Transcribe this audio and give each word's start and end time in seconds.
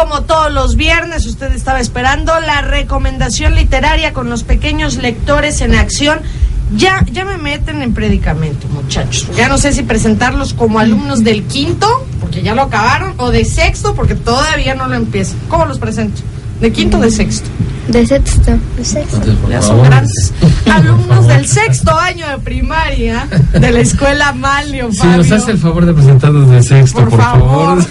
como 0.00 0.22
todos 0.22 0.50
los 0.50 0.76
viernes, 0.76 1.26
usted 1.26 1.52
estaba 1.52 1.78
esperando 1.78 2.32
la 2.40 2.62
recomendación 2.62 3.54
literaria 3.54 4.14
con 4.14 4.30
los 4.30 4.44
pequeños 4.44 4.96
lectores 4.96 5.60
en 5.60 5.74
acción. 5.74 6.20
Ya, 6.74 7.04
ya 7.12 7.26
me 7.26 7.36
meten 7.36 7.82
en 7.82 7.92
predicamento, 7.92 8.66
muchachos. 8.68 9.28
Ya 9.36 9.48
no 9.48 9.58
sé 9.58 9.72
si 9.72 9.82
presentarlos 9.82 10.54
como 10.54 10.78
alumnos 10.78 11.22
del 11.22 11.42
quinto, 11.44 11.86
porque 12.18 12.42
ya 12.42 12.54
lo 12.54 12.62
acabaron, 12.62 13.12
o 13.18 13.30
de 13.30 13.44
sexto, 13.44 13.94
porque 13.94 14.14
todavía 14.14 14.74
no 14.74 14.88
lo 14.88 14.94
empiezo. 14.94 15.34
¿Cómo 15.48 15.66
los 15.66 15.78
presento? 15.78 16.22
¿De 16.62 16.72
quinto 16.72 16.96
o 16.96 17.00
de 17.00 17.10
sexto? 17.10 17.50
De 17.90 18.06
sexto. 18.06 18.56
De 18.76 18.84
sexto. 18.84 19.20
Ya 19.48 19.60
son 19.60 19.82
grandes 19.82 20.32
alumnos 20.72 21.26
del 21.26 21.44
sexto 21.48 21.90
año 21.98 22.28
de 22.28 22.38
primaria 22.38 23.26
de 23.52 23.72
la 23.72 23.80
escuela 23.80 24.32
Malio. 24.32 24.92
Si 24.92 25.04
nos 25.08 25.32
hace 25.32 25.50
el 25.50 25.58
favor 25.58 25.84
de 25.86 25.92
presentarnos 25.92 26.48
de 26.50 26.62
sexto, 26.62 27.04
por, 27.04 27.20
favor. 27.20 27.84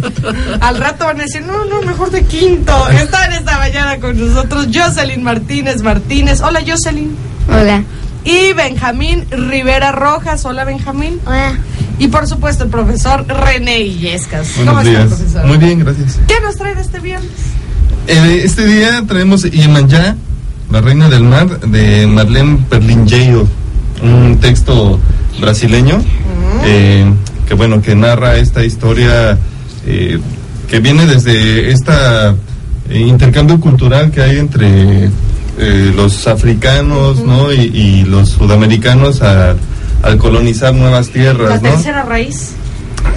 Al 0.60 0.78
rato 0.78 1.04
van 1.04 1.20
a 1.20 1.24
decir, 1.24 1.42
no, 1.44 1.66
no, 1.66 1.82
mejor 1.82 2.10
de 2.10 2.24
quinto. 2.24 2.88
Está 2.88 3.26
en 3.26 3.32
esta 3.32 3.58
mañana 3.58 4.00
con 4.00 4.18
nosotros 4.18 4.68
Jocelyn 4.72 5.22
Martínez 5.22 5.82
Martínez. 5.82 6.40
Hola, 6.40 6.60
Jocelyn. 6.66 7.14
Hola. 7.48 7.82
Y 8.24 8.54
Benjamín 8.54 9.26
Rivera 9.30 9.92
Rojas. 9.92 10.46
Hola, 10.46 10.64
Benjamín. 10.64 11.20
Hola. 11.26 11.58
Y 11.98 12.08
por 12.08 12.26
supuesto, 12.26 12.64
el 12.64 12.70
profesor 12.70 13.26
René 13.28 13.80
Illescas. 13.80 14.48
¿Cómo 14.56 14.72
Buenos 14.72 14.86
está, 14.86 15.04
días. 15.04 15.18
profesor? 15.18 15.46
Muy 15.46 15.58
bien, 15.58 15.80
gracias. 15.80 16.18
¿Qué 16.26 16.40
nos 16.40 16.56
traen 16.56 16.78
este 16.78 17.00
viernes? 17.00 17.30
Eh, 18.08 18.42
este 18.44 18.66
día 18.66 19.04
traemos 19.06 19.44
Iemanjá, 19.44 20.16
la 20.70 20.80
reina 20.80 21.08
del 21.08 21.22
mar, 21.22 21.60
de 21.60 22.06
Marlene 22.06 22.58
Perlingeiro, 22.68 23.46
un 24.02 24.38
texto 24.40 24.98
brasileño 25.40 26.02
eh, 26.64 27.04
que 27.46 27.54
bueno 27.54 27.80
que 27.80 27.94
narra 27.94 28.36
esta 28.36 28.64
historia 28.64 29.38
eh, 29.86 30.18
que 30.68 30.80
viene 30.80 31.06
desde 31.06 31.70
esta 31.70 32.34
eh, 32.88 32.98
intercambio 32.98 33.60
cultural 33.60 34.10
que 34.10 34.22
hay 34.22 34.38
entre 34.38 35.04
eh, 35.58 35.92
los 35.94 36.26
africanos, 36.26 37.24
¿no? 37.24 37.52
Y, 37.52 37.60
y 37.60 38.04
los 38.04 38.30
sudamericanos 38.30 39.22
a- 39.22 39.54
al 40.02 40.18
colonizar 40.18 40.74
nuevas 40.74 41.08
La 41.08 41.12
tierras, 41.12 41.62
¿no? 41.62 41.70
tercera 41.70 42.02
raíz. 42.02 42.50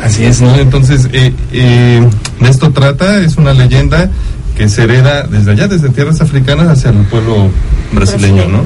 Así 0.04 0.24
es, 0.26 0.42
¿no? 0.42 0.54
Entonces, 0.56 1.08
eh, 1.14 1.34
eh, 1.52 2.08
de 2.40 2.50
esto 2.50 2.72
trata, 2.72 3.20
es 3.22 3.38
una 3.38 3.54
leyenda 3.54 4.10
que 4.56 4.70
se 4.70 4.84
hereda 4.84 5.24
desde 5.24 5.52
allá, 5.52 5.68
desde 5.68 5.90
tierras 5.90 6.22
africanas 6.22 6.68
hacia 6.68 6.92
el 6.92 7.06
pueblo 7.06 7.50
brasileño, 7.92 8.48
¿no? 8.48 8.66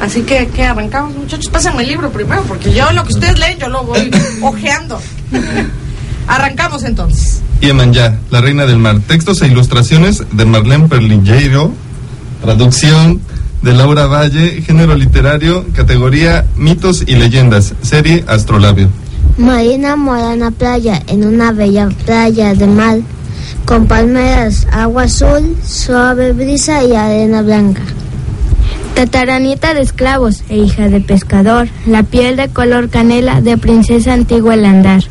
Así 0.00 0.22
que, 0.22 0.48
¿qué 0.54 0.64
arrancamos, 0.64 1.14
muchachos? 1.14 1.50
Pásenme 1.50 1.82
el 1.82 1.88
libro 1.88 2.10
primero, 2.10 2.42
porque 2.44 2.72
yo 2.72 2.90
lo 2.92 3.04
que 3.04 3.12
ustedes 3.12 3.38
leen, 3.38 3.58
yo 3.58 3.68
lo 3.68 3.84
voy 3.84 4.10
ojeando. 4.42 4.98
Arrancamos 6.26 6.84
entonces. 6.84 7.42
Iemanjá, 7.60 8.18
la 8.30 8.40
reina 8.40 8.64
del 8.64 8.78
mar. 8.78 9.00
Textos 9.06 9.42
e 9.42 9.46
ilustraciones 9.46 10.24
de 10.32 10.44
Marlene 10.46 10.88
Perlingeiro, 10.88 11.72
traducción 12.42 13.20
de 13.62 13.74
Laura 13.74 14.06
Valle, 14.06 14.62
género 14.62 14.94
literario, 14.94 15.66
categoría 15.74 16.46
mitos 16.56 17.04
y 17.06 17.16
leyendas, 17.16 17.74
serie 17.82 18.24
Astrolabio. 18.26 18.88
Marina 19.36 19.96
mora 19.96 20.32
en 20.32 20.40
la 20.40 20.50
playa, 20.50 21.02
en 21.08 21.26
una 21.26 21.52
bella 21.52 21.88
playa 22.06 22.54
de 22.54 22.66
mar, 22.66 22.98
con 23.64 23.86
palmeras, 23.86 24.66
agua 24.72 25.04
azul, 25.04 25.56
suave 25.64 26.32
brisa 26.32 26.84
y 26.84 26.94
arena 26.94 27.42
blanca. 27.42 27.82
Tataranita 28.94 29.74
de 29.74 29.82
esclavos 29.82 30.42
e 30.48 30.58
hija 30.58 30.88
de 30.88 31.00
pescador, 31.00 31.68
la 31.86 32.02
piel 32.02 32.36
de 32.36 32.48
color 32.48 32.90
canela 32.90 33.40
de 33.40 33.56
princesa 33.56 34.12
antigua 34.12 34.54
al 34.54 34.64
andar. 34.64 35.02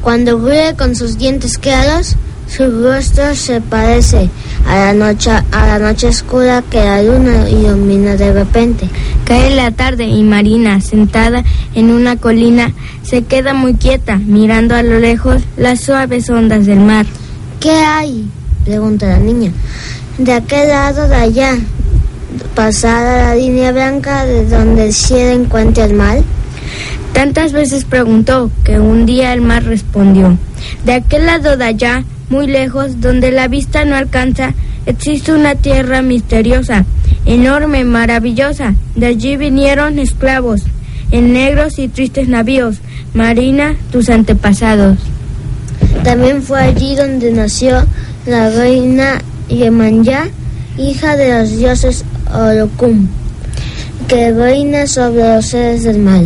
Cuando 0.00 0.38
ríe 0.38 0.74
con 0.76 0.94
sus 0.94 1.18
dientes 1.18 1.58
claros, 1.58 2.16
su 2.46 2.70
rostro 2.82 3.34
se 3.34 3.60
parece 3.60 4.28
a 4.66 4.76
la 4.76 4.92
noche, 4.94 5.30
a 5.30 5.66
la 5.66 5.78
noche 5.78 6.08
oscura 6.08 6.62
que 6.70 6.78
la 6.78 7.02
luna 7.02 7.48
ilumina 7.48 8.16
de 8.16 8.32
repente. 8.32 8.88
Cae 9.24 9.54
la 9.54 9.70
tarde 9.70 10.04
y 10.04 10.22
Marina, 10.22 10.80
sentada 10.80 11.42
en 11.74 11.90
una 11.90 12.16
colina, 12.16 12.72
se 13.02 13.24
queda 13.24 13.54
muy 13.54 13.74
quieta, 13.74 14.16
mirando 14.18 14.74
a 14.74 14.82
lo 14.82 14.98
lejos 14.98 15.42
las 15.56 15.80
suaves 15.80 16.30
ondas 16.30 16.66
del 16.66 16.80
mar. 16.80 17.06
¿Qué 17.64 17.70
hay? 17.70 18.28
pregunta 18.66 19.06
la 19.06 19.18
niña. 19.18 19.50
De 20.18 20.34
aquel 20.34 20.68
lado 20.68 21.08
de 21.08 21.14
allá, 21.14 21.56
pasada 22.54 23.28
la 23.28 23.34
línea 23.36 23.72
blanca 23.72 24.26
de 24.26 24.44
donde 24.44 24.88
el 24.88 24.92
cielo 24.92 25.42
encuentra 25.42 25.86
el 25.86 25.94
mar. 25.94 26.18
Tantas 27.14 27.54
veces 27.54 27.86
preguntó 27.86 28.50
que 28.64 28.78
un 28.78 29.06
día 29.06 29.32
el 29.32 29.40
mar 29.40 29.64
respondió. 29.64 30.36
De 30.84 30.92
aquel 30.92 31.24
lado 31.24 31.56
de 31.56 31.64
allá, 31.64 32.04
muy 32.28 32.48
lejos, 32.48 33.00
donde 33.00 33.32
la 33.32 33.48
vista 33.48 33.86
no 33.86 33.96
alcanza, 33.96 34.52
existe 34.84 35.32
una 35.32 35.54
tierra 35.54 36.02
misteriosa, 36.02 36.84
enorme, 37.24 37.84
maravillosa. 37.84 38.74
De 38.94 39.06
allí 39.06 39.38
vinieron 39.38 39.98
esclavos, 39.98 40.64
en 41.10 41.32
negros 41.32 41.78
y 41.78 41.88
tristes 41.88 42.28
navíos. 42.28 42.82
Marina, 43.14 43.74
tus 43.90 44.10
antepasados. 44.10 44.98
También 46.04 46.42
fue 46.42 46.60
allí 46.60 46.94
donde 46.94 47.32
nació 47.32 47.82
la 48.26 48.50
reina 48.50 49.22
Yemanjá, 49.48 50.28
hija 50.76 51.16
de 51.16 51.40
los 51.40 51.56
dioses 51.56 52.04
Orokum, 52.30 53.08
que 54.06 54.30
reina 54.32 54.86
sobre 54.86 55.36
los 55.36 55.46
seres 55.46 55.84
del 55.84 56.00
mar. 56.00 56.24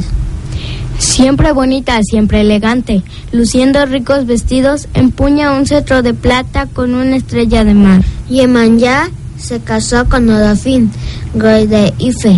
Siempre 0.98 1.52
bonita, 1.52 2.00
siempre 2.02 2.40
elegante, 2.40 3.04
luciendo 3.30 3.86
ricos 3.86 4.26
vestidos, 4.26 4.88
empuña 4.94 5.52
un 5.52 5.64
cetro 5.64 6.02
de 6.02 6.12
plata 6.12 6.66
con 6.66 6.94
una 6.94 7.14
estrella 7.16 7.64
de 7.64 7.74
mar. 7.74 8.02
Yemanjá 8.28 9.10
se 9.38 9.60
casó 9.60 10.08
con 10.08 10.28
Orofín, 10.28 10.90
rey 11.36 11.68
de 11.68 11.94
Ife, 11.98 12.36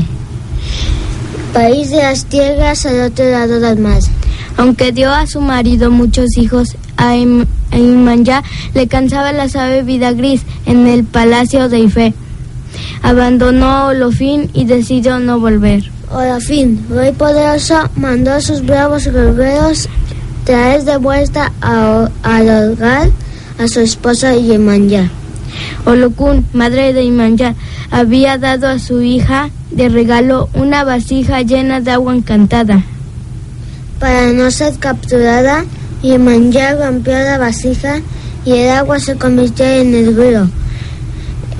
país 1.55 1.91
de 1.91 2.03
las 2.03 2.27
tierras 2.27 2.85
al 2.85 3.01
otro 3.01 3.31
lado 3.31 3.61
del 3.61 3.79
mar. 3.79 4.01
Aunque 4.59 4.93
dio 4.93 5.11
a 5.11 5.27
su 5.27 5.41
marido 5.41 5.91
muchos 5.91 6.37
hijos, 6.37 6.77
a 7.01 7.17
Im- 7.17 7.47
a 7.73 7.79
Imanyá 7.79 8.43
le 8.75 8.87
cansaba 8.87 9.33
la 9.33 9.49
suave 9.49 9.83
vida 9.83 10.13
gris 10.13 10.43
en 10.67 10.87
el 10.87 11.05
palacio 11.05 11.69
de 11.69 11.79
Ife. 11.81 12.13
Abandonó 13.03 13.67
a 13.67 13.87
Olofín 13.87 14.51
y 14.53 14.65
decidió 14.67 15.19
no 15.19 15.41
volver. 15.41 15.83
Orofín, 16.13 16.85
rey 16.91 17.13
poderoso, 17.13 17.89
mandó 17.97 18.33
a 18.33 18.41
sus 18.41 18.65
bravos 18.67 19.07
guerreros 19.07 19.89
traer 20.45 20.83
de 20.85 20.97
vuelta 20.99 21.53
a, 21.63 22.09
al 22.23 22.73
hogar 22.73 23.09
a 23.59 23.69
su 23.69 23.81
esposa 23.81 24.35
Yemanjá. 24.35 25.09
Olokun, 25.87 26.47
madre 26.53 26.93
de 26.93 27.03
Imanyá, 27.05 27.55
había 27.91 28.39
dado 28.39 28.69
a 28.69 28.79
su 28.79 29.01
hija 29.03 29.51
de 29.71 29.89
regalo 29.89 30.49
una 30.55 30.85
vasija 30.85 31.43
llena 31.43 31.81
de 31.81 31.93
agua 31.93 32.15
encantada. 32.15 32.83
Para 33.99 34.33
no 34.33 34.51
ser 34.51 34.75
capturada, 34.79 35.65
Yemanjá 36.03 36.77
rompió 36.77 37.13
la 37.13 37.39
vasija 37.39 38.01
y 38.45 38.53
el 38.53 38.71
agua 38.71 38.99
se 38.99 39.17
convirtió 39.17 39.67
en 39.67 39.95
el 39.95 40.17
río. 40.17 40.49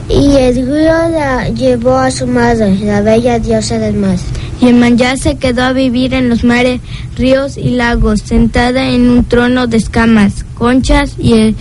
Y 0.09 0.37
el 0.37 0.55
río 0.67 1.09
la 1.11 1.49
llevó 1.51 1.97
a 1.97 2.11
su 2.11 2.27
madre, 2.27 2.79
la 2.79 3.03
bella 3.03 3.39
diosa 3.39 3.79
del 3.79 3.95
mar. 3.95 4.17
Yemanjá 4.61 5.17
se 5.17 5.37
quedó 5.37 5.63
a 5.63 5.73
vivir 5.73 6.15
en 6.15 6.29
los 6.29 6.43
mares, 6.43 6.81
ríos 7.17 7.57
y 7.57 7.71
lagos, 7.71 8.21
sentada 8.25 8.89
en 8.89 9.09
un 9.09 9.25
trono 9.25 9.67
de 9.67 9.77
escamas, 9.77 10.45
conchas 10.55 11.15
y, 11.19 11.55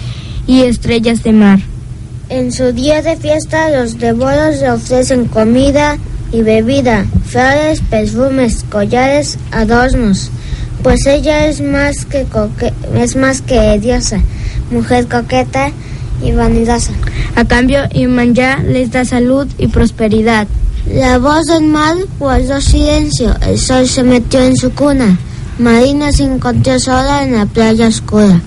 y 0.48 0.62
estrellas 0.62 1.24
de 1.24 1.34
mar. 1.34 1.60
En 2.30 2.52
su 2.52 2.72
día 2.72 3.02
de 3.02 3.18
fiesta, 3.18 3.70
los 3.72 3.98
devoros 3.98 4.60
le 4.60 4.72
ofrecen 4.72 5.26
comida 5.26 5.98
y 6.32 6.42
bebida, 6.42 7.06
flores, 7.26 7.82
perfumes, 7.90 8.66
collares, 8.70 9.38
adornos, 9.52 10.32
pues 10.84 11.06
ella 11.06 11.48
es 11.48 11.62
más 11.62 12.06
que 12.06 12.24
coque- 12.26 12.74
es 12.96 13.16
más 13.16 13.42
que 13.42 13.78
diosa, 13.80 14.22
mujer 14.72 15.08
coqueta 15.08 15.72
y 16.24 16.32
vanidosa. 16.32 16.92
A 17.36 17.46
cambio, 17.46 17.80
Imanyá 17.94 18.60
les 18.64 18.92
da 18.92 19.06
salud 19.06 19.48
y 19.58 19.68
prosperidad. 19.68 20.48
La 20.94 21.18
voz 21.20 21.46
del 21.46 21.64
mar 21.66 21.96
guardó 22.18 22.60
silencio, 22.62 23.36
el 23.48 23.58
sol 23.60 23.88
se 23.88 24.04
metió 24.04 24.42
en 24.42 24.56
su 24.56 24.72
cuna. 24.72 25.18
Marina 25.60 26.12
se 26.12 26.24
encontró 26.24 26.80
sola 26.80 27.24
en 27.24 27.34
la 27.36 27.46
playa 27.46 27.88
oscura. 27.88 28.42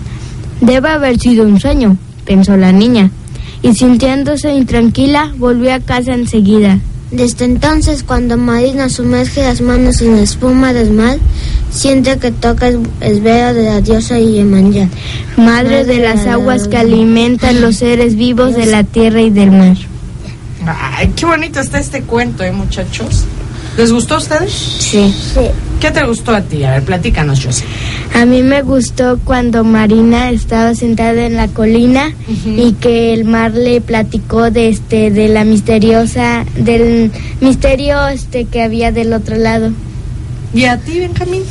Debe 0.61 0.89
haber 0.89 1.19
sido 1.19 1.45
un 1.45 1.61
sueño, 1.61 1.97
pensó 2.25 2.57
la 2.57 2.73
niña, 2.73 3.11
y 3.63 3.75
sintiéndose 3.75 4.53
intranquila, 4.55 5.33
volvió 5.37 5.75
a 5.75 5.81
casa 5.81 6.15
enseguida. 6.15 6.79
Desde 7.13 7.45
entonces, 7.45 8.03
cuando 8.03 8.39
Marina 8.39 8.89
sumerge 8.89 9.43
las 9.43 9.61
manos 9.61 10.01
en 10.01 10.17
la 10.17 10.23
espuma 10.23 10.73
del 10.73 10.93
mar, 10.93 11.19
siente 11.71 12.17
que 12.19 12.31
toca 12.31 12.69
el, 12.69 12.81
el 13.01 13.21
velo 13.21 13.53
de 13.53 13.65
la 13.65 13.81
diosa 13.83 14.19
Iyemanya. 14.19 14.89
Madre 15.37 15.85
de 15.85 15.99
las 15.99 16.27
aguas 16.27 16.69
que 16.69 16.79
alimentan 16.79 17.61
los 17.61 17.77
seres 17.77 18.17
vivos 18.17 18.57
de 18.57 18.65
la 18.65 18.83
tierra 18.83 19.21
y 19.21 19.29
del 19.29 19.51
mar. 19.51 19.77
Ay, 20.67 21.13
qué 21.15 21.27
bonito 21.27 21.61
está 21.61 21.79
este 21.79 22.03
cuento, 22.03 22.45
¿eh, 22.45 22.53
muchachos? 22.53 23.25
¿Les 23.77 23.93
gustó 23.93 24.15
a 24.15 24.19
ustedes? 24.19 24.53
Sí. 24.53 25.15
Sí. 25.35 25.41
¿Qué 25.83 25.91
te 25.91 26.07
gustó 26.07 26.33
a 26.33 26.41
ti? 26.41 26.63
A 26.63 26.71
ver, 26.75 26.85
platícanos, 26.85 27.45
José. 27.45 27.65
A 28.15 28.25
mí 28.25 28.43
me 28.45 28.63
gustó 28.63 29.19
cuando 29.25 29.65
Marina 29.65 30.31
estaba 30.31 30.77
sentada 30.77 31.27
en 31.27 31.35
la 31.35 31.49
colina 31.49 32.15
y 32.47 32.75
que 32.75 33.13
el 33.13 33.25
mar 33.25 33.51
le 33.53 33.81
platicó 33.81 34.51
de 34.53 34.69
este 34.69 35.11
de 35.11 35.27
la 35.29 35.45
misteriosa 35.45 36.45
del 36.57 37.11
misterio 37.41 38.07
este 38.07 38.45
que 38.45 38.63
había 38.63 38.93
del 38.93 39.13
otro 39.13 39.35
lado. 39.37 39.73
¿Y 40.55 40.67
a 40.67 40.79
ti, 40.79 41.01
Benjamín? 41.01 41.43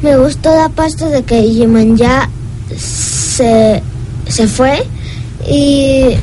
Me 0.00 0.16
gustó 0.16 0.54
la 0.54 0.68
parte 0.68 1.06
de 1.06 1.24
que 1.24 1.42
Yemanyá 1.52 2.28
se, 2.76 3.82
se 4.28 4.46
fue 4.46 4.84
y, 5.48 6.14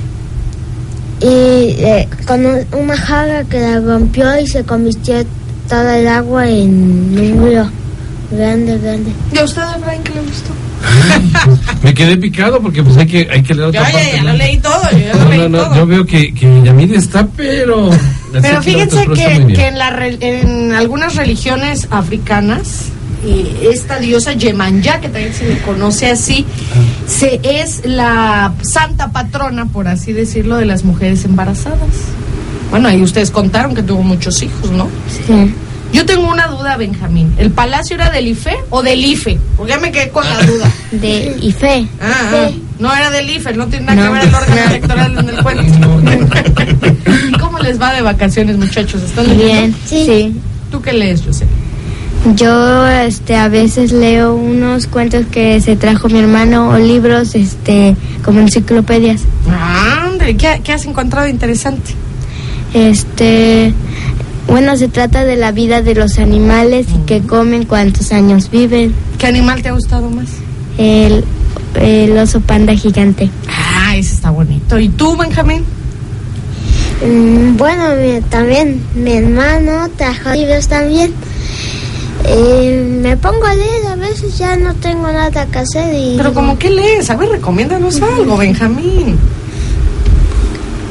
y 1.21 1.25
eh, 1.25 2.07
con 2.25 2.45
un- 2.45 2.65
una 2.71 2.95
jarra 2.95 3.43
que 3.43 3.59
la 3.59 3.79
rompió 3.81 4.39
y 4.39 4.47
se 4.47 4.63
convirtió 4.63 5.25
toda 5.69 5.97
el 5.97 6.07
agua 6.07 6.49
en 6.49 6.69
un 6.69 7.45
río 7.45 7.69
grande, 8.31 8.77
grande. 8.79 9.11
¿Y 9.33 9.37
a 9.37 9.43
usted, 9.43 9.61
Efraín, 9.77 10.03
qué 10.03 10.13
le 10.15 10.21
gustó? 10.21 10.51
Me 11.83 11.93
quedé 11.93 12.17
picado 12.17 12.61
porque 12.61 12.81
pues 12.83 12.95
hay 12.97 13.05
que, 13.07 13.27
hay 13.29 13.43
que 13.43 13.53
leer 13.53 13.67
otra 13.69 13.81
Ya, 13.83 13.91
parte. 13.91 14.07
ya, 14.11 14.15
ya 14.17 14.23
¿no? 14.23 14.31
lo 14.31 14.37
leí 14.37 14.57
todo, 14.57 14.81
yo 14.91 14.97
ya 14.99 15.13
lo 15.13 15.23
No, 15.23 15.29
leí 15.29 15.39
no, 15.39 15.49
no, 15.49 15.57
todo. 15.63 15.75
yo 15.75 15.85
veo 15.87 16.05
que, 16.05 16.33
que 16.33 16.61
Yamid 16.63 16.93
está, 16.93 17.27
pero... 17.35 17.89
Pero 18.31 18.61
fíjense 18.61 19.07
que, 19.07 19.53
que 19.55 19.67
en, 19.67 19.77
la 19.79 19.89
re- 19.89 20.17
en 20.21 20.71
algunas 20.73 21.15
religiones 21.15 21.87
africanas, 21.89 22.85
eh, 23.25 23.69
esta 23.73 23.97
diosa 23.97 24.33
Yemanyá, 24.33 25.01
que 25.01 25.09
también 25.09 25.33
se 25.33 25.47
le 25.49 25.57
conoce 25.63 26.11
así, 26.11 26.45
se, 27.07 27.39
es 27.43 27.81
la 27.85 28.53
santa 28.61 29.11
patrona, 29.11 29.65
por 29.65 29.87
así 29.87 30.13
decirlo, 30.13 30.57
de 30.57 30.65
las 30.65 30.83
mujeres 30.83 31.25
embarazadas. 31.25 31.79
Bueno, 32.69 32.87
ahí 32.89 33.01
ustedes 33.01 33.31
contaron 33.31 33.73
que 33.75 33.81
tuvo 33.83 34.03
muchos 34.03 34.41
hijos, 34.43 34.71
¿no? 34.71 34.87
Sí. 35.09 35.53
Yo 35.91 36.05
tengo 36.05 36.29
una 36.29 36.45
duda, 36.47 36.77
Benjamín. 36.77 37.33
¿El 37.39 37.49
palacio 37.49 37.95
era 37.95 38.11
del 38.11 38.27
IFE 38.27 38.55
o 38.69 38.83
del 38.83 39.03
IFE? 39.03 39.39
Porque 39.57 39.71
ya 39.73 39.79
me 39.79 39.91
quedé 39.91 40.09
con 40.09 40.23
la 40.23 40.39
duda. 40.45 40.71
De 40.91 41.35
Ife. 41.41 41.87
Ah, 41.99 42.13
ah, 42.31 42.49
no 42.77 42.93
era 42.95 43.09
del 43.09 43.27
IFE, 43.29 43.53
no 43.53 43.65
tiene 43.67 43.87
nada 43.87 44.05
No. 44.07 44.13
que 44.13 44.19
ver 44.19 44.27
el 44.27 44.35
órgano 44.35 44.61
electoral 44.69 45.17
en 45.17 45.29
el 45.29 45.37
cuento. 45.43 45.89
¿Y 47.29 47.31
cómo 47.39 47.57
les 47.59 47.81
va 47.81 47.93
de 47.93 48.01
vacaciones, 48.03 48.57
muchachos? 48.57 49.01
¿Están 49.01 49.27
leyendo? 49.29 49.45
Bien. 49.53 49.75
Sí. 49.87 50.05
sí. 50.05 50.35
¿Tú 50.71 50.79
qué 50.81 50.93
lees, 50.93 51.23
José? 51.23 51.47
Yo 52.35 52.85
este 52.87 53.35
a 53.37 53.47
veces 53.47 53.91
leo 53.91 54.35
unos 54.35 54.87
cuentos 54.87 55.25
que 55.31 55.59
se 55.61 55.75
trajo 55.75 56.09
mi 56.09 56.19
hermano 56.19 56.69
o 56.69 56.77
libros 56.77 57.33
este 57.33 57.95
como 58.23 58.41
enciclopedias. 58.41 59.21
¿qué, 60.37 60.61
¿Qué 60.63 60.73
has 60.73 60.85
encontrado 60.85 61.27
interesante? 61.27 61.93
Este 62.73 63.73
bueno, 64.47 64.75
se 64.77 64.87
trata 64.87 65.25
de 65.25 65.35
la 65.35 65.51
vida 65.51 65.81
de 65.83 65.93
los 65.93 66.17
animales 66.17 66.87
y 66.93 67.05
qué 67.05 67.21
comen, 67.21 67.65
cuántos 67.65 68.11
años 68.11 68.49
viven. 68.49 68.93
¿Qué 69.19 69.27
animal 69.27 69.61
te 69.61 69.69
ha 69.69 69.73
gustado 69.73 70.09
más? 70.09 70.27
El, 70.77 71.23
el 71.79 72.17
oso 72.17 72.39
panda 72.41 72.73
gigante. 72.73 73.29
Ah, 73.47 73.95
ese 73.95 74.15
está 74.15 74.31
bonito. 74.31 74.79
¿Y 74.79 74.89
tú, 74.89 75.15
Benjamín? 75.15 75.63
Mm, 77.05 77.57
bueno, 77.57 77.83
mi- 77.95 78.21
también 78.21 78.81
mi 78.95 79.13
hermano 79.13 79.87
trajo 79.97 80.31
libros 80.31 80.67
también. 80.67 81.13
Eh, 82.25 82.99
me 83.01 83.15
pongo 83.17 83.45
a 83.45 83.53
leer, 83.55 83.85
a 83.91 83.95
veces 83.95 84.37
ya 84.37 84.55
no 84.55 84.73
tengo 84.75 85.03
nada 85.11 85.45
que 85.45 85.57
hacer 85.59 85.93
y... 85.93 86.15
Pero 86.17 86.33
como 86.33 86.57
qué 86.57 86.69
lees? 86.71 87.09
A 87.09 87.15
ver, 87.15 87.29
recomiéndanos 87.29 88.01
algo, 88.01 88.35
Benjamín. 88.35 89.15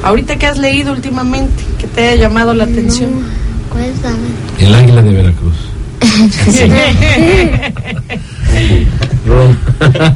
Ahorita, 0.04 0.36
¿qué 0.36 0.46
has 0.46 0.58
leído 0.58 0.92
últimamente 0.92 1.64
que 1.78 1.86
te 1.86 2.08
haya 2.08 2.22
llamado 2.22 2.52
la 2.54 2.64
atención? 2.64 3.10
Cuéntame. 3.70 4.16
El 4.58 4.74
águila 4.74 5.02
de 5.02 5.12
Veracruz. 5.12 5.54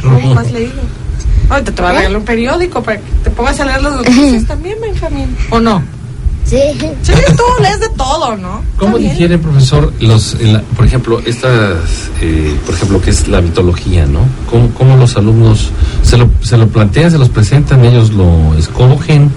¿Cómo 0.03 0.39
has 0.39 0.53
leído? 0.53 0.73
Ahorita 1.49 1.73
te 1.73 1.83
voy 1.83 1.91
a 1.91 1.95
regalar 1.95 2.17
un 2.19 2.25
periódico 2.25 2.83
para 2.83 2.99
que 2.99 3.05
te 3.25 3.31
pongas 3.31 3.61
a 3.61 3.65
leer 3.67 3.83
las 3.83 3.93
noticias 3.97 4.45
también, 4.49 4.77
Benjamín. 4.81 5.37
¿O 5.51 5.61
no? 5.61 5.83
Sí. 6.45 6.59
Sí, 7.03 7.13
tú 7.37 7.43
lees 7.63 7.81
de 7.81 7.89
todo, 7.91 8.37
¿no? 8.37 8.63
¿Cómo 8.77 8.99
digiere, 8.99 9.39
profesor, 9.39 9.93
los, 10.01 10.35
en 10.41 10.55
la- 10.55 10.63
por 10.63 10.85
ejemplo, 10.85 11.21
estas, 11.25 12.11
eh, 12.21 12.55
por 12.67 12.75
ejemplo, 12.75 13.01
que 13.01 13.11
es 13.11 13.29
la 13.29 13.41
mitología, 13.41 14.07
¿no? 14.07 14.21
¿Cómo, 14.51 14.71
cómo 14.75 14.97
los 14.97 15.17
alumnos 15.17 15.71
se 16.03 16.17
lo, 16.17 16.31
se 16.43 16.57
lo 16.57 16.67
plantean, 16.69 17.11
se 17.11 17.19
los 17.19 17.29
presentan, 17.29 17.85
ellos 17.85 18.13
lo 18.13 18.55
escogen? 18.59 19.31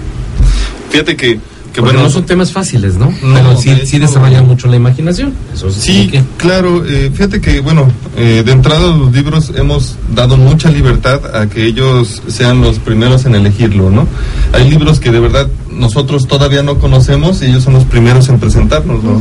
Fíjate 0.90 1.16
que, 1.16 1.38
que 1.76 1.82
bueno, 1.82 2.02
no 2.04 2.10
son 2.10 2.24
temas 2.24 2.52
fáciles, 2.52 2.94
¿no? 2.96 3.06
No, 3.22 3.34
Pero 3.34 3.56
sí, 3.56 3.70
de 3.70 3.84
sí 3.86 3.98
desarrollan 3.98 4.46
mucho 4.46 4.66
la 4.66 4.76
imaginación. 4.76 5.34
Eso 5.54 5.70
sí. 5.70 5.80
Sí, 5.80 6.08
que- 6.08 6.22
claro. 6.38 6.82
eh, 6.86 7.10
fíjate 7.12 7.40
que, 7.40 7.60
bueno, 7.60 7.86
eh, 8.16 8.42
de 8.44 8.52
entrada 8.52 8.80
los 8.96 9.12
libros 9.12 9.52
hemos 9.54 9.96
dado 10.14 10.36
mucha 10.38 10.70
libertad 10.70 11.20
a 11.36 11.46
que 11.48 11.66
ellos 11.66 12.22
sean 12.28 12.62
los 12.62 12.78
primeros 12.78 13.26
en 13.26 13.34
elegirlo, 13.34 13.90
¿no? 13.90 14.08
Hay 14.54 14.70
libros 14.70 15.00
que 15.00 15.10
de 15.12 15.20
verdad 15.20 15.48
nosotros 15.70 16.26
todavía 16.26 16.62
no 16.62 16.78
conocemos 16.78 17.42
y 17.42 17.46
ellos 17.46 17.62
son 17.64 17.74
los 17.74 17.84
primeros 17.84 18.28
en 18.30 18.38
presentarnos, 18.40 19.04
¿no? 19.04 19.20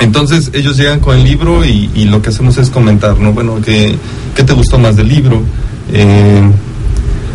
Entonces 0.00 0.50
ellos 0.52 0.76
llegan 0.76 1.00
con 1.00 1.16
el 1.16 1.24
libro 1.24 1.64
y, 1.64 1.90
y 1.94 2.04
lo 2.04 2.20
que 2.20 2.28
hacemos 2.28 2.58
es 2.58 2.68
comentar, 2.68 3.18
¿no? 3.18 3.32
Bueno, 3.32 3.60
¿qué, 3.64 3.96
qué 4.34 4.42
te 4.42 4.52
gustó 4.52 4.78
más 4.78 4.94
del 4.96 5.08
libro? 5.08 5.40
Eh, 5.90 6.42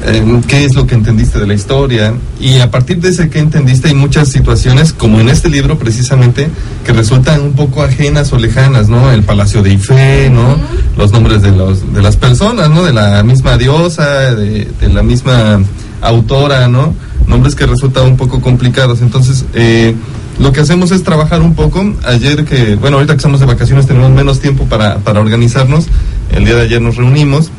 eh, 0.06 0.42
qué 0.48 0.65
es 0.65 0.75
lo 0.75 0.88
que 0.88 0.95
entendiste 0.95 1.39
de 1.39 1.48
la 1.48 1.53
historia. 1.53 2.13
Y 2.39 2.59
a 2.59 2.71
partir 2.71 3.00
de 3.00 3.09
ese 3.09 3.30
que 3.30 3.39
entendiste 3.39 3.89
hay 3.89 3.94
muchas 3.94 4.30
situaciones 4.30 4.94
como 4.94 5.19
en 5.19 5.30
este 5.30 5.50
libro 5.50 5.77
precisamente 5.77 6.50
que 6.86 6.94
resultan 6.94 7.42
un 7.42 7.53
poco 7.53 7.83
ajenas 7.83 8.33
o 8.33 8.38
lejanas 8.38 8.89
no 8.89 9.12
el 9.12 9.24
palacio 9.24 9.62
de 9.62 9.74
Ife 9.74 10.30
no 10.30 10.57
los 10.98 11.12
nombres 11.12 11.42
de 11.42 11.51
los 11.51 11.94
de 11.94 12.01
las 12.01 12.18
personas 12.18 12.69
no 12.69 12.83
de 12.83 12.94
la 12.94 13.24
misma 13.24 13.57
diosa 13.57 14.33
de, 14.33 14.65
de 14.65 14.89
la 14.89 15.03
misma 15.03 15.62
autora 16.01 16.68
no 16.68 16.94
nombres 17.27 17.56
que 17.56 17.65
resultan 17.65 18.06
un 18.06 18.18
poco 18.18 18.42
complicados. 18.42 19.01
Entonces 19.01 19.45
eh, 19.54 19.95
lo 20.39 20.51
que 20.51 20.62
hacemos 20.62 20.92
es 20.92 21.04
trabajar 21.04 21.42
un 21.42 21.56
poco. 21.56 21.94
Ayer 22.04 22.45
que, 22.45 22.75
bueno, 22.75 22.97
ahorita 22.97 23.13
que 23.13 23.18
estamos 23.18 23.39
de 23.39 23.45
vacaciones 23.45 23.88
tenemos 23.88 24.12
menos 24.12 24.39
tiempo 24.39 24.65
para, 24.65 24.97
para 25.00 25.19
organizarnos. 25.19 25.86
El 26.31 26.45
día 26.45 26.56
de 26.56 26.62
ayer 26.62 26.81
nos 26.81 26.95
reunimos 26.95 27.51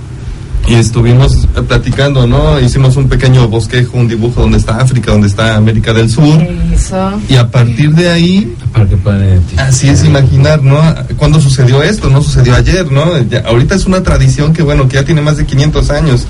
y 0.69 0.75
estuvimos 0.75 1.47
platicando, 1.69 2.27
¿no? 2.27 2.61
Hicimos 2.61 2.97
un 2.97 3.09
pequeño 3.09 3.49
bosquejo, 3.49 3.99
un 3.99 4.09
dibujo 4.09 4.43
donde 4.43 4.59
está 4.59 4.77
África, 4.79 5.11
donde 5.13 5.27
está 5.27 5.57
América 5.57 5.93
del 5.93 6.09
Sur. 6.09 6.41
Eso. 6.73 7.13
Y 7.29 7.35
a 7.37 7.51
partir 7.51 7.91
de 7.93 8.09
ahí, 8.11 8.55
Para 8.73 8.89
que 8.89 8.97
puedan 8.97 9.25
identificar. 9.25 9.67
así 9.69 9.89
es 9.89 10.05
imaginar, 10.05 10.63
¿no? 10.63 10.81
¿Cuándo 11.17 11.41
sucedió 11.41 11.83
esto? 11.83 12.09
No 12.11 12.23
sucedió 12.23 12.55
ayer, 12.55 12.91
¿no? 12.93 13.21
Ya- 13.29 13.41
ahorita 13.41 13.75
es 13.75 13.87
una 13.87 14.03
tradición 14.03 14.53
que, 14.53 14.63
bueno, 14.63 14.89
que 14.89 14.95
ya 14.95 15.05
tiene 15.05 15.21
más 15.21 15.37
de 15.37 15.47
500 15.47 15.91
años. 15.91 16.27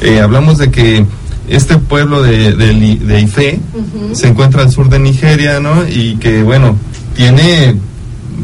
Eh, 0.00 0.20
hablamos 0.20 0.58
de 0.58 0.70
que 0.70 1.04
este 1.48 1.76
pueblo 1.76 2.22
de, 2.22 2.52
de 2.54 3.20
Ife 3.20 3.60
se 4.12 4.28
encuentra 4.28 4.62
al 4.62 4.70
sur 4.72 4.88
de 4.88 4.98
Nigeria, 4.98 5.60
¿no? 5.60 5.86
Y 5.86 6.16
que, 6.16 6.42
bueno, 6.42 6.76
tiene 7.14 7.76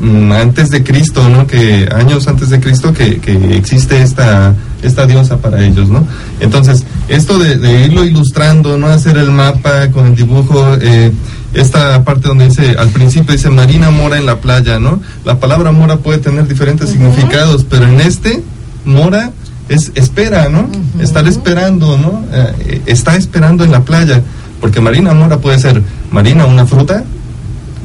mm, 0.00 0.32
antes 0.32 0.68
de 0.70 0.84
Cristo, 0.84 1.26
¿no? 1.30 1.46
Que 1.46 1.88
años 1.94 2.28
antes 2.28 2.50
de 2.50 2.60
Cristo 2.60 2.92
que, 2.92 3.16
que 3.18 3.56
existe 3.56 4.02
esta, 4.02 4.54
esta 4.82 5.06
diosa 5.06 5.38
para 5.38 5.64
ellos, 5.64 5.88
¿no? 5.88 6.06
Entonces, 6.40 6.84
esto 7.08 7.38
de, 7.38 7.56
de 7.56 7.86
irlo 7.86 8.04
ilustrando, 8.04 8.78
¿no? 8.78 8.86
Hacer 8.86 9.18
el 9.18 9.30
mapa 9.30 9.90
con 9.90 10.06
el 10.06 10.16
dibujo, 10.16 10.76
eh, 10.80 11.12
esta 11.52 12.04
parte 12.04 12.28
donde 12.28 12.48
dice, 12.48 12.76
al 12.78 12.88
principio 12.88 13.32
dice 13.32 13.50
Marina 13.50 13.90
mora 13.90 14.16
en 14.18 14.26
la 14.26 14.40
playa, 14.40 14.78
¿no? 14.78 15.00
La 15.24 15.38
palabra 15.38 15.72
mora 15.72 15.96
puede 15.96 16.18
tener 16.18 16.46
diferentes 16.46 16.90
significados, 16.90 17.66
pero 17.68 17.86
en 17.86 18.00
este, 18.00 18.42
mora 18.84 19.32
es 19.68 19.92
espera, 19.94 20.48
¿no? 20.48 20.68
Estar 21.00 21.26
esperando, 21.26 21.98
¿no? 21.98 22.24
Eh, 22.32 22.82
está 22.86 23.16
esperando 23.16 23.64
en 23.64 23.72
la 23.72 23.80
playa, 23.80 24.22
porque 24.60 24.80
Marina 24.80 25.12
mora 25.14 25.38
puede 25.38 25.58
ser 25.58 25.82
Marina 26.10 26.46
una 26.46 26.66
fruta 26.66 27.04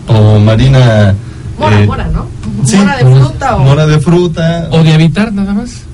o 0.07 0.39
Marina... 0.39 1.15
Mora, 1.57 1.81
eh, 1.81 1.85
mora, 1.85 2.07
¿no? 2.09 2.27
sí, 2.65 2.75
mora 2.75 2.97
de 2.97 3.05
fruta 3.05 3.55
o... 3.55 3.59
Mora 3.59 3.87
de 3.87 3.99
fruta. 3.99 4.67
O 4.71 4.83
de 4.83 4.93
habitar 4.93 5.31
nada 5.33 5.53
más. 5.53 5.84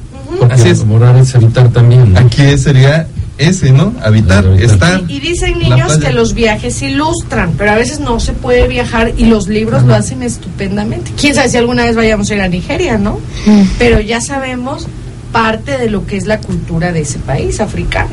Porque 0.42 0.56
Así 0.56 0.70
es. 0.70 0.84
morar 0.86 1.16
es 1.18 1.36
habitar 1.36 1.70
también. 1.70 2.14
¿no? 2.14 2.20
Aquí 2.20 2.58
sería 2.58 3.06
ese, 3.38 3.72
¿no? 3.72 3.94
Habitar, 4.02 4.44
Habitar. 4.44 4.72
estar. 4.72 5.04
Y 5.08 5.20
dicen 5.20 5.60
niños 5.60 6.00
que 6.00 6.12
los 6.12 6.34
viajes 6.34 6.82
ilustran, 6.82 7.54
pero 7.60 7.70
a 7.70 7.76
veces 7.76 8.00
no 8.00 8.20
se 8.20 8.34
puede 8.34 8.68
viajar 8.68 9.14
y 9.18 9.26
los 9.26 9.48
libros 9.48 9.84
lo 9.84 9.94
hacen 9.94 10.24
estupendamente. 10.24 11.12
Quién 11.16 11.36
sabe 11.36 11.50
si 11.50 11.58
alguna 11.58 11.86
vez 11.86 11.96
vayamos 11.96 12.32
a 12.32 12.34
ir 12.34 12.42
a 12.42 12.48
Nigeria, 12.48 12.98
¿no? 12.98 13.20
Pero 13.78 14.00
ya 14.00 14.20
sabemos 14.20 14.88
parte 15.32 15.78
de 15.78 15.92
lo 15.92 16.08
que 16.08 16.18
es 16.18 16.26
la 16.26 16.40
cultura 16.40 16.92
de 16.92 17.02
ese 17.02 17.20
país 17.20 17.60
africano. 17.60 18.10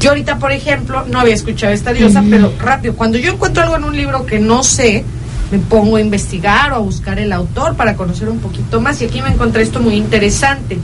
Yo 0.00 0.10
ahorita, 0.10 0.40
por 0.40 0.50
ejemplo, 0.50 1.04
no 1.08 1.20
había 1.20 1.34
escuchado 1.34 1.72
esta 1.72 1.92
diosa, 1.92 2.24
pero 2.28 2.52
rápido, 2.60 2.96
cuando 2.96 3.18
yo 3.18 3.32
encuentro 3.32 3.62
algo 3.62 3.76
en 3.76 3.84
un 3.84 3.96
libro 3.96 4.26
que 4.26 4.40
no 4.40 4.64
sé, 4.64 5.04
me 5.52 5.58
pongo 5.60 5.96
a 5.96 6.00
investigar 6.00 6.72
o 6.72 6.74
a 6.74 6.78
buscar 6.78 7.20
el 7.20 7.32
autor 7.32 7.76
para 7.76 7.94
conocer 7.94 8.28
un 8.28 8.40
poquito 8.40 8.80
más. 8.80 9.00
Y 9.00 9.04
aquí 9.04 9.22
me 9.22 9.28
encontré 9.28 9.62
esto 9.62 9.78
muy 9.78 9.94
interesante. 9.94 10.76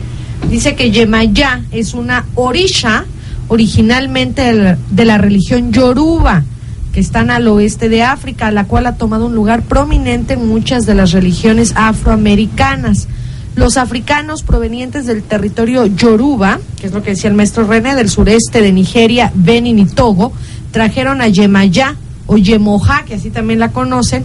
Dice 0.51 0.75
que 0.75 0.91
Yemayá 0.91 1.63
es 1.73 1.95
una 1.95 2.25
orisha 2.35 3.05
originalmente 3.49 4.77
de 4.91 5.05
la, 5.05 5.19
religión 5.19 5.73
yoruba, 5.73 6.45
que 6.93 7.01
están 7.01 7.31
al 7.31 7.49
oeste 7.49 7.89
de 7.89 8.03
África, 8.03 8.51
la 8.51 8.65
cual 8.65 8.87
ha 8.87 8.97
tomado 8.97 9.27
un 9.27 9.35
lugar 9.35 9.63
prominente 9.63 10.35
en 10.35 10.49
muchas 10.49 10.87
de 10.87 10.95
las 10.95 11.13
religiones 11.13 11.73
afroamericanas. 11.77 13.09
Los 13.57 13.77
africanos 13.77 14.43
provenientes 14.43 15.07
del 15.07 15.23
territorio 15.23 15.87
Yoruba, 15.87 16.59
que 16.81 16.89
es 16.89 16.93
lo 16.93 17.03
que 17.03 17.11
decía 17.11 17.31
el 17.31 17.37
maestro 17.37 17.67
René, 17.67 17.95
del 17.95 18.11
sureste 18.11 18.61
de 18.61 18.73
Nigeria, 18.73 19.31
Benin 19.35 19.79
y 19.79 19.87
Togo, 19.87 20.33
trajeron 20.73 21.21
a 21.21 21.29
Yemayá 21.29 21.95
o 22.27 22.37
Yemoja, 22.37 23.05
que 23.05 23.15
así 23.15 23.31
también 23.31 23.61
la 23.61 23.71
conocen, 23.71 24.25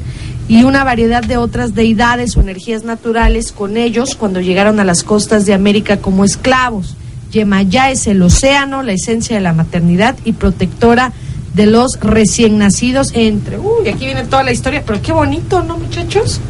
y 0.49 0.63
una 0.63 0.83
variedad 0.83 1.23
de 1.23 1.37
otras 1.37 1.75
deidades 1.75 2.35
o 2.35 2.41
energías 2.41 2.83
naturales 2.83 3.51
con 3.51 3.77
ellos 3.77 4.15
cuando 4.15 4.41
llegaron 4.41 4.79
a 4.79 4.83
las 4.83 5.03
costas 5.03 5.45
de 5.45 5.53
América 5.53 5.97
como 5.97 6.25
esclavos. 6.25 6.95
Yemayá 7.31 7.91
es 7.91 8.07
el 8.07 8.21
océano, 8.23 8.81
la 8.81 8.93
esencia 8.93 9.35
de 9.35 9.43
la 9.43 9.53
maternidad 9.53 10.15
y 10.25 10.33
protectora 10.33 11.13
de 11.53 11.67
los 11.67 11.99
recién 12.01 12.57
nacidos 12.57 13.11
entre... 13.13 13.59
Uy, 13.59 13.87
aquí 13.87 14.05
viene 14.05 14.23
toda 14.23 14.41
la 14.41 14.51
historia, 14.51 14.83
pero 14.83 14.99
qué 15.03 15.11
bonito, 15.11 15.61
¿no, 15.61 15.77
muchachos? 15.77 16.41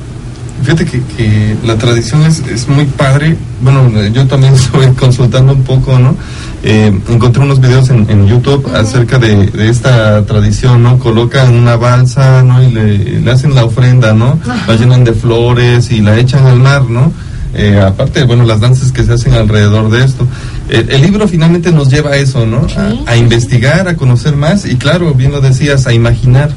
Fíjate 0.64 0.86
que, 0.86 1.58
la 1.66 1.78
tradición 1.78 2.24
es, 2.24 2.40
es, 2.48 2.70
muy 2.70 2.86
padre. 2.86 3.36
Bueno, 3.62 4.08
yo 4.08 4.28
también 4.28 4.54
estoy 4.56 4.88
consultando 4.94 5.54
un 5.54 5.64
poco, 5.64 6.00
¿no? 6.00 6.16
Eh, 6.62 6.88
encontré 7.08 7.42
unos 7.42 7.62
videos 7.62 7.90
en, 7.90 8.10
en 8.10 8.28
YouTube 8.28 8.70
acerca 8.76 9.18
de, 9.18 9.48
de, 9.48 9.70
esta 9.70 10.26
tradición, 10.26 10.84
¿no? 10.84 11.00
Colocan 11.00 11.54
una 11.54 11.78
balsa, 11.78 12.44
¿no? 12.44 12.62
Y 12.62 12.72
le, 12.72 13.22
le 13.22 13.32
hacen 13.32 13.56
la 13.56 13.64
ofrenda, 13.64 14.14
¿no? 14.14 14.38
La 14.68 14.76
llenan 14.76 15.06
de 15.06 15.14
flores 15.14 15.90
y 15.92 16.02
la 16.02 16.18
echan 16.18 16.46
al 16.46 16.60
mar, 16.60 16.84
¿no? 16.84 17.14
Eh, 17.54 17.80
aparte, 17.80 18.26
bueno, 18.26 18.44
las 18.44 18.60
danzas 18.60 18.92
que 18.92 19.04
se 19.04 19.14
hacen 19.14 19.34
alrededor 19.34 19.90
de 19.90 20.04
esto. 20.04 20.28
El, 20.70 20.90
el 20.90 21.02
libro 21.02 21.28
finalmente 21.28 21.72
nos 21.72 21.90
lleva 21.90 22.12
a 22.12 22.18
eso, 22.18 22.46
¿no? 22.46 22.68
A, 23.08 23.12
a 23.12 23.16
investigar, 23.16 23.88
a 23.88 23.96
conocer 23.96 24.36
más 24.36 24.66
y 24.66 24.76
claro, 24.76 25.14
bien 25.14 25.32
lo 25.32 25.40
decías, 25.40 25.88
a 25.88 25.94
imaginar. 25.94 26.52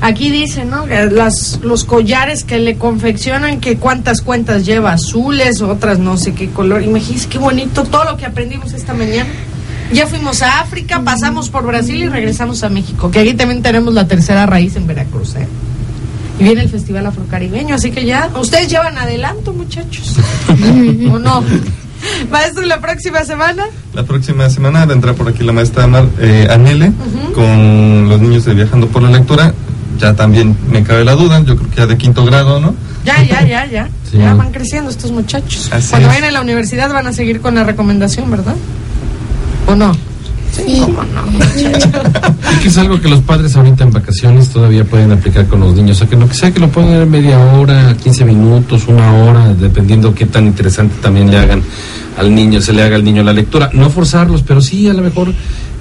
Aquí 0.00 0.30
dice, 0.30 0.64
¿no? 0.64 0.86
Las, 0.86 1.58
los 1.62 1.84
collares 1.84 2.44
que 2.44 2.58
le 2.58 2.76
confeccionan, 2.76 3.60
que 3.60 3.78
cuántas 3.78 4.22
cuentas 4.22 4.64
lleva, 4.64 4.92
azules, 4.92 5.60
otras 5.60 5.98
no 5.98 6.16
sé 6.16 6.34
qué 6.34 6.50
color. 6.50 6.82
Imagínense 6.82 7.28
qué 7.28 7.38
bonito 7.38 7.82
todo 7.84 8.04
lo 8.04 8.16
que 8.16 8.26
aprendimos 8.26 8.72
esta 8.74 8.94
mañana. 8.94 9.28
Ya 9.92 10.06
fuimos 10.06 10.42
a 10.42 10.60
África, 10.60 11.00
pasamos 11.02 11.48
por 11.48 11.64
Brasil 11.66 11.96
y 11.96 12.08
regresamos 12.08 12.62
a 12.62 12.68
México, 12.68 13.10
que 13.10 13.20
aquí 13.20 13.34
también 13.34 13.62
tenemos 13.62 13.94
la 13.94 14.06
tercera 14.06 14.44
raíz 14.46 14.76
en 14.76 14.86
Veracruz, 14.86 15.34
¿eh? 15.36 15.48
Y 16.38 16.44
viene 16.44 16.60
el 16.62 16.68
Festival 16.68 17.06
Afrocaribeño, 17.06 17.74
así 17.74 17.90
que 17.90 18.04
ya, 18.04 18.30
ustedes 18.38 18.68
llevan 18.68 18.96
adelanto, 18.98 19.52
muchachos. 19.52 20.16
¿O 21.10 21.18
no? 21.18 21.42
Maestro, 22.30 22.64
¿la 22.66 22.80
próxima 22.80 23.24
semana? 23.24 23.66
La 23.94 24.04
próxima 24.04 24.48
semana 24.48 24.86
vendrá 24.86 25.14
por 25.14 25.28
aquí 25.28 25.42
la 25.42 25.52
maestra 25.52 25.86
Mar, 25.88 26.06
eh, 26.20 26.46
Anele 26.48 26.90
uh 26.90 26.92
-huh. 26.92 27.32
con 27.32 28.08
los 28.08 28.20
niños 28.20 28.44
de 28.44 28.54
Viajando 28.54 28.86
por 28.86 29.02
la 29.02 29.10
Lectura. 29.10 29.52
Ya 29.98 30.14
también 30.14 30.56
me 30.70 30.82
cabe 30.82 31.04
la 31.04 31.14
duda, 31.14 31.40
yo 31.44 31.56
creo 31.56 31.70
que 31.70 31.76
ya 31.76 31.86
de 31.86 31.96
quinto 31.98 32.24
grado, 32.24 32.60
¿no? 32.60 32.74
Ya, 33.04 33.22
ya, 33.22 33.46
ya, 33.46 33.66
ya. 33.66 33.88
Sí. 34.10 34.18
Ya 34.18 34.34
van 34.34 34.50
creciendo 34.52 34.90
estos 34.90 35.10
muchachos. 35.10 35.68
Así 35.72 35.90
Cuando 35.90 36.08
es. 36.08 36.14
vayan 36.14 36.28
a 36.28 36.32
la 36.32 36.40
universidad 36.40 36.92
van 36.92 37.06
a 37.06 37.12
seguir 37.12 37.40
con 37.40 37.54
la 37.54 37.64
recomendación, 37.64 38.30
¿verdad? 38.30 38.54
¿O 39.66 39.74
no? 39.74 39.92
Sí. 40.52 40.80
¿Cómo 40.80 41.02
no? 41.04 41.24
Es 42.52 42.58
que 42.62 42.68
es 42.68 42.78
algo 42.78 43.00
que 43.00 43.08
los 43.08 43.20
padres 43.20 43.54
ahorita 43.56 43.84
en 43.84 43.92
vacaciones 43.92 44.48
todavía 44.48 44.84
pueden 44.84 45.12
aplicar 45.12 45.46
con 45.46 45.60
los 45.60 45.74
niños. 45.74 45.96
O 45.96 46.00
sea, 46.00 46.08
que 46.08 46.16
lo 46.16 46.28
que 46.28 46.34
sea 46.34 46.50
que 46.50 46.60
lo 46.60 46.68
pueden 46.68 46.92
en 47.02 47.10
media 47.10 47.38
hora, 47.38 47.94
15 47.96 48.24
minutos, 48.24 48.84
una 48.88 49.12
hora, 49.12 49.54
dependiendo 49.54 50.14
qué 50.14 50.26
tan 50.26 50.46
interesante 50.46 50.94
también 51.00 51.30
le 51.30 51.38
hagan 51.38 51.62
al 52.18 52.34
niño, 52.34 52.60
se 52.60 52.72
le 52.72 52.82
haga 52.82 52.96
al 52.96 53.04
niño 53.04 53.22
la 53.22 53.32
lectura. 53.32 53.70
No 53.72 53.90
forzarlos, 53.90 54.42
pero 54.42 54.60
sí 54.60 54.88
a 54.88 54.94
lo 54.94 55.02
mejor 55.02 55.32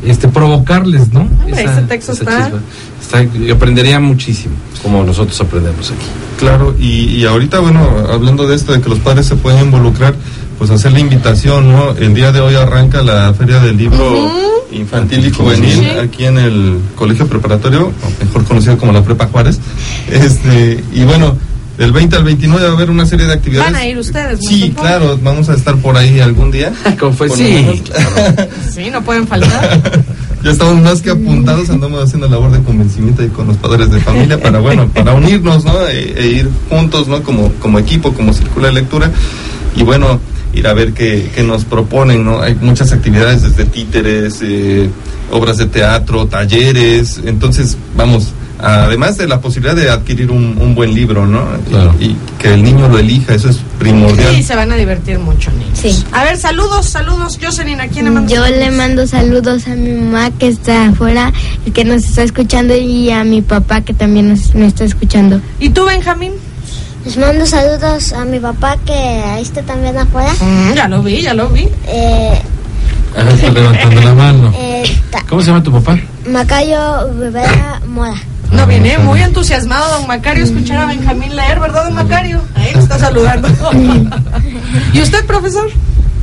este 0.06 0.28
provocarles, 0.28 1.12
¿no? 1.14 1.22
Hombre, 1.22 1.64
ese 1.64 1.82
texto 1.84 2.12
está... 2.14 2.46
chispa. 2.46 2.60
está. 3.02 3.38
Yo 3.38 3.56
aprendería 3.56 4.00
muchísimo, 4.00 4.56
como 4.84 5.04
nosotros 5.04 5.40
aprendemos 5.42 5.90
aquí. 5.92 6.06
Claro, 6.40 6.76
y, 6.80 7.16
y 7.18 7.26
ahorita, 7.26 7.60
bueno, 7.60 7.82
hablando 8.12 8.48
de 8.48 8.56
esto, 8.56 8.74
de 8.74 8.82
que 8.82 8.90
los 8.90 9.00
padres 9.00 9.26
se 9.26 9.36
pueden 9.36 9.66
involucrar, 9.66 10.14
pues 10.58 10.70
hacer 10.72 10.92
la 10.92 11.00
invitación, 11.00 11.72
¿no? 11.72 11.92
El 11.92 12.14
día 12.14 12.32
de 12.32 12.40
hoy 12.42 12.56
arranca 12.56 13.02
la 13.02 13.34
Feria 13.34 13.60
del 13.60 13.78
Libro 13.78 13.98
Uh 14.12 14.28
-huh. 14.28 14.48
Infantil 14.72 15.26
y 15.26 15.32
Juvenil 15.32 15.80
Sí. 15.80 15.86
aquí 16.04 16.26
en 16.26 16.38
el 16.38 16.80
Colegio 16.96 17.26
Preparatorio, 17.28 17.88
o 17.88 18.24
mejor 18.26 18.44
conocido 18.44 18.78
como 18.78 18.92
la 18.92 19.02
Prepa 19.02 19.28
Juárez. 19.28 19.60
Este, 20.12 20.84
y 20.94 21.04
bueno, 21.06 21.38
del 21.78 21.92
20 21.92 22.16
al 22.16 22.24
29 22.24 22.66
va 22.66 22.72
a 22.72 22.74
haber 22.76 22.90
una 22.90 23.06
serie 23.06 23.28
de 23.28 23.34
actividades. 23.34 23.72
Van 23.72 23.82
a 23.82 23.86
ir 23.86 23.98
ustedes. 23.98 24.40
Sí, 24.40 24.62
Supongo. 24.62 24.82
claro, 24.82 25.20
vamos 25.22 25.50
a 25.50 25.54
estar 25.54 25.76
por 25.78 25.96
ahí 25.96 26.20
algún 26.20 26.52
día. 26.52 26.74
Como 27.00 27.14
fue, 27.14 27.30
sí. 27.30 27.44
menos. 27.44 27.82
Sí, 28.74 28.90
no 28.92 29.02
pueden 29.04 29.28
faltar. 29.28 29.82
ya 30.44 30.52
estamos 30.52 30.82
más 30.82 31.02
que 31.02 31.12
apuntados, 31.12 31.70
andamos 31.70 32.04
haciendo 32.04 32.28
labor 32.28 32.52
de 32.52 32.64
convencimiento 32.64 33.22
ahí 33.22 33.30
con 33.30 33.48
los 33.48 33.58
padres 33.58 33.92
de 33.92 34.00
familia 34.00 34.40
para, 34.40 34.60
bueno, 34.60 34.88
para 34.90 35.14
unirnos, 35.14 35.66
¿no? 35.66 35.88
E, 35.88 36.14
e 36.20 36.28
ir 36.28 36.50
juntos, 36.70 37.08
¿no? 37.08 37.22
Como, 37.22 37.52
como 37.54 37.80
equipo, 37.80 38.14
como 38.14 38.34
círculo 38.34 38.68
de 38.68 38.74
lectura. 38.74 39.12
Y 39.76 39.84
bueno, 39.84 40.20
ir 40.54 40.68
a 40.68 40.74
ver 40.74 40.94
qué, 40.94 41.30
qué 41.34 41.44
nos 41.44 41.66
proponen, 41.66 42.24
¿no? 42.26 42.42
Hay 42.42 42.56
muchas 42.56 42.92
actividades 42.92 43.44
desde 43.44 43.66
títeres, 43.66 44.40
eh, 44.42 44.90
obras 45.32 45.58
de 45.58 45.68
teatro, 45.68 46.26
talleres. 46.26 47.22
Entonces, 47.24 47.78
vamos, 47.96 48.34
además 48.60 49.18
de 49.18 49.28
la 49.28 49.40
posibilidad 49.42 49.76
de 49.76 49.90
adquirir 49.90 50.32
un, 50.32 50.58
un 50.60 50.74
buen 50.76 50.94
libro, 50.94 51.26
¿no? 51.26 51.44
Claro. 51.70 51.94
Y, 52.00 52.06
y 52.06 52.18
que 52.40 52.54
el 52.54 52.64
niño 52.64 52.88
lo 52.88 52.98
elija, 53.00 53.34
eso 53.36 53.50
es 53.50 53.60
primordial. 53.80 54.34
Sí, 54.36 54.44
se 54.44 54.56
van 54.56 54.72
a 54.72 54.76
divertir 54.76 55.20
mucho, 55.20 55.52
niños. 55.52 55.78
Sí. 55.80 56.04
A 56.12 56.24
ver, 56.24 56.38
saludos, 56.38 56.88
saludos. 56.88 57.38
Jocelyn, 57.42 57.80
¿a 57.82 57.88
quién 57.88 58.06
le 58.06 58.12
mando 58.12 58.34
Yo 58.34 58.42
saludos? 58.44 58.60
le 58.60 58.72
mando 58.72 59.08
saludos 59.08 59.68
a 59.68 59.76
mi 59.76 59.92
mamá 59.92 60.32
que 60.32 60.48
está 60.48 60.88
afuera, 60.90 61.32
y 61.66 61.72
que 61.72 61.84
nos 61.86 62.04
está 62.04 62.24
escuchando, 62.24 62.76
y 62.76 63.12
a 63.12 63.24
mi 63.24 63.42
papá 63.42 63.82
que 63.82 63.94
también 63.94 64.30
nos, 64.30 64.56
me 64.56 64.68
está 64.68 64.84
escuchando. 64.86 65.40
¿Y 65.60 65.70
tú, 65.70 65.86
Benjamín? 65.86 66.32
Les 67.06 67.16
mando 67.18 67.46
saludos 67.46 68.12
a 68.14 68.26
mi 68.26 68.40
papá 68.40 68.76
que 68.86 68.92
ahí 68.94 69.42
está 69.42 69.62
también 69.62 69.98
afuera. 69.98 70.34
Mm, 70.42 70.74
ya 70.74 70.88
lo 70.88 71.02
vi, 71.04 71.22
ya 71.22 71.34
lo 71.34 71.48
vi. 71.50 71.68
Eh, 71.88 72.42
Ah, 73.16 73.24
está 73.34 73.50
levantando 73.50 74.02
la 74.02 74.14
mano. 74.14 74.54
eh, 74.56 74.84
ta- 75.10 75.24
¿Cómo 75.28 75.42
se 75.42 75.48
llama 75.48 75.64
tu 75.64 75.72
papá? 75.72 75.98
Macayo 76.30 77.12
Rivera 77.20 77.82
Mora. 77.88 78.14
No 78.52 78.64
Ah, 78.64 78.66
viene 78.66 78.98
muy 79.00 79.22
entusiasmado 79.22 79.98
don 80.00 80.08
Macario 80.08 80.44
escuchar 80.44 80.80
a 80.80 80.86
Benjamín 80.86 81.36
leer, 81.36 81.60
¿verdad, 81.60 81.86
don 81.86 81.94
Macario? 81.96 82.42
Ahí 82.56 82.72
lo 82.74 82.80
está 82.80 82.98
saludando. 83.00 83.48
¿Y 84.94 85.02
usted, 85.02 85.26
profesor? 85.26 85.70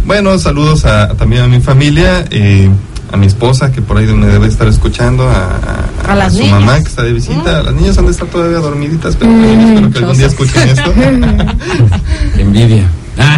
Bueno, 0.07 0.39
saludos 0.39 0.85
a, 0.85 1.09
también 1.17 1.43
a 1.43 1.49
mi 1.49 1.61
familia, 1.61 2.25
eh, 2.31 2.69
a 3.13 3.17
mi 3.17 3.27
esposa 3.27 3.71
que 3.73 3.81
por 3.83 3.97
ahí 3.99 4.07
me 4.07 4.27
debe 4.27 4.49
estar 4.49 4.67
escuchando, 4.69 5.29
a, 5.29 5.59
a- 6.07 6.13
A 6.13 6.15
las 6.17 6.33
su 6.35 6.41
niñas. 6.41 6.61
mamá 6.61 6.79
que 6.81 6.89
está 6.89 7.03
de 7.03 7.13
visita. 7.13 7.63
Mm. 7.63 7.65
Las 7.67 7.75
niñas 7.75 7.99
han 7.99 8.05
de 8.07 8.11
estar 8.13 8.29
todavía 8.29 8.59
dormiditas, 8.59 9.17
pero 9.17 9.31
espero 9.33 9.91
que 9.91 9.99
algún 9.99 10.17
día 10.19 10.27
escuchen 10.27 10.69
esto. 10.69 10.93
Envidia. 12.39 12.89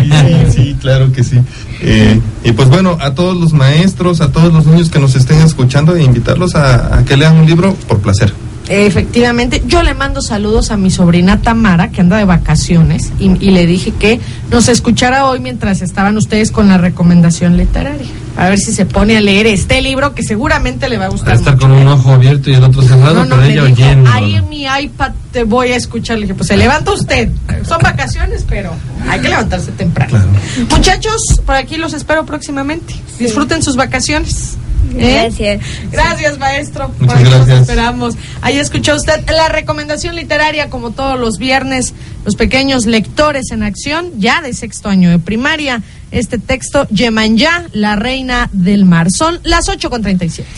Y- 0.02 0.50
sí, 0.52 0.76
claro 0.80 1.12
que 1.12 1.22
sí. 1.22 1.38
Eh, 1.82 2.20
y 2.44 2.52
pues 2.52 2.68
bueno, 2.68 2.96
a 3.00 3.12
todos 3.14 3.36
los 3.36 3.52
maestros, 3.52 4.20
a 4.20 4.32
todos 4.32 4.52
los 4.52 4.66
niños 4.66 4.88
que 4.90 4.98
nos 4.98 5.14
estén 5.14 5.38
escuchando, 5.42 5.94
e 5.94 6.02
invitarlos 6.02 6.54
a, 6.54 6.98
a 6.98 7.04
que 7.04 7.16
lean 7.16 7.36
un 7.36 7.46
libro 7.46 7.74
por 7.86 7.98
placer. 8.00 8.32
Efectivamente, 8.68 9.62
yo 9.66 9.82
le 9.82 9.94
mando 9.94 10.20
saludos 10.22 10.70
a 10.70 10.76
mi 10.76 10.90
sobrina 10.90 11.40
Tamara, 11.40 11.90
que 11.90 12.00
anda 12.00 12.16
de 12.18 12.24
vacaciones, 12.24 13.12
y, 13.18 13.26
y 13.44 13.50
le 13.50 13.66
dije 13.66 13.92
que 13.92 14.20
nos 14.50 14.68
escuchara 14.68 15.26
hoy 15.26 15.40
mientras 15.40 15.82
estaban 15.82 16.16
ustedes 16.16 16.50
con 16.50 16.68
la 16.68 16.78
recomendación 16.78 17.56
literaria. 17.56 18.06
A 18.36 18.48
ver 18.50 18.58
si 18.58 18.72
se 18.72 18.84
pone 18.84 19.16
a 19.16 19.20
leer 19.20 19.46
este 19.46 19.80
libro 19.80 20.14
que 20.14 20.22
seguramente 20.22 20.88
le 20.88 20.98
va 20.98 21.04
a 21.06 21.08
Va 21.08 21.12
gustar. 21.12 21.32
a 21.32 21.36
estar 21.36 21.54
mucho. 21.54 21.68
con 21.68 21.76
un 21.76 21.88
ojo 21.88 22.12
abierto 22.12 22.50
y 22.50 22.54
el 22.54 22.64
otro 22.64 22.82
cerrado, 22.82 23.14
No, 23.14 23.24
no, 23.24 23.30
pero 23.36 23.42
me 23.42 23.52
ella 23.52 23.64
dijo, 23.64 23.74
oyendo. 23.82 24.10
ahí 24.12 24.34
en 24.34 24.48
mi 24.48 24.64
iPad 24.66 25.12
te 25.32 25.44
voy 25.44 25.68
a 25.72 25.76
escuchar. 25.76 26.16
Le 26.18 26.22
dije, 26.22 26.34
pues 26.34 26.48
se 26.48 26.56
levanta 26.56 26.92
usted. 26.92 27.30
Son 27.66 27.78
vacaciones, 27.82 28.44
pero 28.46 28.72
hay 29.08 29.20
que 29.20 29.28
levantarse 29.30 29.72
temprano. 29.72 30.10
Claro. 30.10 30.28
Muchachos, 30.70 31.22
por 31.46 31.54
aquí 31.54 31.76
los 31.76 31.94
espero 31.94 32.26
próximamente. 32.26 32.94
Disfruten 33.18 33.62
sus 33.62 33.76
vacaciones. 33.76 34.56
¿Eh? 34.96 35.22
Gracias. 35.22 35.60
Gracias, 35.90 36.38
maestro. 36.38 36.90
Muchas 37.00 37.22
los 37.22 37.30
gracias. 37.30 37.60
esperamos. 37.60 38.14
Ahí 38.40 38.58
escuchó 38.58 38.94
usted 38.94 39.28
la 39.30 39.48
recomendación 39.48 40.14
literaria, 40.14 40.70
como 40.70 40.92
todos 40.92 41.18
los 41.18 41.38
viernes, 41.38 41.94
los 42.24 42.36
pequeños 42.36 42.86
lectores 42.86 43.50
en 43.50 43.62
acción, 43.62 44.10
ya 44.18 44.42
de 44.42 44.52
sexto 44.54 44.88
año 44.88 45.10
de 45.10 45.18
primaria. 45.18 45.82
Este 46.10 46.38
texto, 46.38 46.86
Yemanyá, 46.88 47.66
la 47.72 47.96
reina 47.96 48.48
del 48.52 48.84
mar. 48.84 49.10
Son 49.10 49.40
las 49.42 49.68
8 49.68 49.90
con 49.90 50.02
37. 50.02 50.48